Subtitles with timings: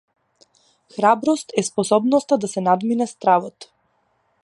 [0.95, 3.71] Храброст е способноста да се надмине стравот.